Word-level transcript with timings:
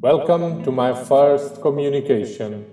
Welcome 0.00 0.62
to 0.62 0.70
my 0.70 0.94
first 0.94 1.60
communication. 1.60 2.66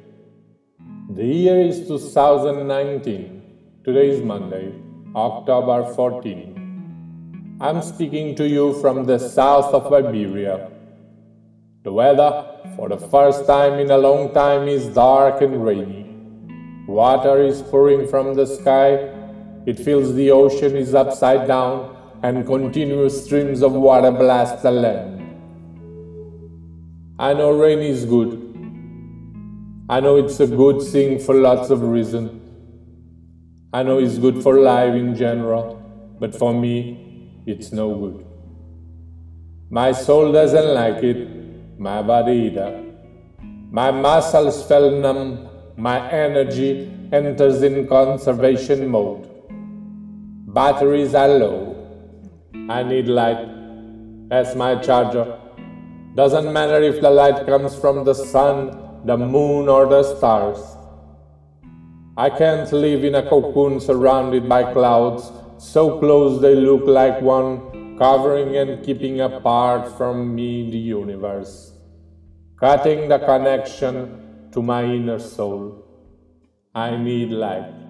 The 1.10 1.26
year 1.26 1.60
is 1.60 1.88
2019. 1.88 3.42
Today 3.84 4.10
is 4.10 4.22
Monday, 4.22 4.72
October 5.16 5.92
14. 5.96 7.58
I'm 7.60 7.82
speaking 7.82 8.36
to 8.36 8.48
you 8.48 8.80
from 8.80 9.06
the 9.06 9.18
south 9.18 9.74
of 9.74 9.92
Iberia. 9.92 10.70
The 11.82 11.92
weather, 11.92 12.46
for 12.76 12.90
the 12.90 12.98
first 12.98 13.48
time 13.48 13.80
in 13.80 13.90
a 13.90 13.98
long 13.98 14.32
time, 14.32 14.68
is 14.68 14.86
dark 14.90 15.42
and 15.42 15.66
rainy. 15.66 16.06
Water 16.88 17.42
is 17.42 17.64
pouring 17.64 18.08
from 18.08 18.36
the 18.36 18.46
sky. 18.46 19.10
It 19.66 19.80
feels 19.80 20.14
the 20.14 20.30
ocean 20.30 20.78
is 20.78 20.94
upside 20.94 21.48
down 21.48 21.98
and 22.22 22.46
continuous 22.46 23.26
streams 23.26 23.64
of 23.64 23.72
water 23.72 24.12
blast 24.12 24.62
the 24.62 24.70
land. 24.70 25.15
I 27.18 27.34
know 27.34 27.52
rain 27.52 27.80
is 27.80 28.04
good. 28.04 28.34
I 29.88 30.02
know 30.02 30.18
it's 30.18 30.38
a 30.42 30.48
good 30.48 30.82
thing 30.82 31.18
for 31.18 31.34
lots 31.34 31.70
of 31.70 31.82
reasons. 31.82 32.42
I 33.72 33.84
know 33.84 34.00
it's 34.00 34.18
good 34.18 34.44
for 34.44 34.60
life 34.60 34.94
in 34.94 35.16
general, 35.16 35.82
but 36.20 36.36
for 36.36 36.54
me, 36.54 37.42
it's 37.46 37.72
no 37.72 37.96
good. 37.96 38.26
My 39.70 39.94
soul 39.94 40.34
doesn't 40.34 40.74
like 40.74 41.04
it, 41.04 41.80
my 41.80 42.02
body 42.02 42.34
either. 42.50 42.84
My 43.72 43.92
muscles 43.92 44.68
fell 44.68 44.92
numb, 44.92 45.48
my 45.78 46.12
energy 46.12 46.92
enters 47.14 47.64
in 47.64 47.88
conservation 47.88 48.90
mode. 48.90 49.30
Batteries 50.54 51.16
are 51.16 51.30
low. 51.30 51.78
I 52.70 52.84
need 52.84 53.08
light. 53.08 53.48
That's 54.28 54.54
my 54.54 54.76
charger. 54.76 55.40
Doesn't 56.16 56.54
matter 56.54 56.82
if 56.82 57.02
the 57.02 57.10
light 57.10 57.46
comes 57.46 57.76
from 57.76 58.06
the 58.06 58.14
sun, 58.14 59.04
the 59.04 59.18
moon, 59.18 59.68
or 59.68 59.86
the 59.86 60.02
stars. 60.16 60.60
I 62.16 62.30
can't 62.30 62.72
live 62.72 63.04
in 63.04 63.16
a 63.16 63.30
cocoon 63.30 63.82
surrounded 63.82 64.48
by 64.48 64.72
clouds, 64.72 65.30
so 65.58 66.00
close 66.00 66.42
they 66.42 66.56
look 66.56 66.88
like 66.88 67.22
one, 67.22 67.98
covering 67.98 68.56
and 68.56 68.84
keeping 68.86 69.20
apart 69.20 69.92
from 69.98 70.34
me 70.34 70.72
the 70.72 70.78
universe, 70.78 71.74
cutting 72.58 73.10
the 73.10 73.20
connection 73.20 74.50
to 74.54 74.62
my 74.62 74.86
inner 74.86 75.20
soul. 75.20 75.84
I 76.74 76.96
need 76.96 77.32
light. 77.32 77.85